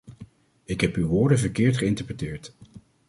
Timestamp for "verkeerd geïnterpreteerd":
1.39-2.53